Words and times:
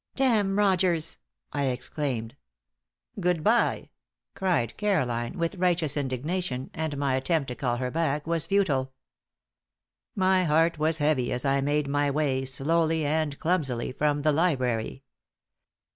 "Damn 0.15 0.57
Rogers!" 0.57 1.19
I 1.53 1.65
exclaimed. 1.65 2.35
"Good 3.19 3.43
bye!" 3.43 3.91
cried 4.33 4.75
Caroline, 4.75 5.37
with 5.37 5.57
righteous 5.59 5.95
indignation, 5.95 6.71
and 6.73 6.97
my 6.97 7.13
attempt 7.13 7.49
to 7.49 7.55
call 7.55 7.77
her 7.77 7.91
back 7.91 8.25
was 8.25 8.47
futile. 8.47 8.93
My 10.15 10.45
heart 10.45 10.79
was 10.79 10.97
heavy 10.97 11.31
as 11.31 11.45
I 11.45 11.61
made 11.61 11.87
my 11.87 12.09
way, 12.09 12.45
slowly 12.45 13.05
and 13.05 13.37
clumsily, 13.37 13.91
from 13.91 14.23
the 14.23 14.31
library. 14.31 15.03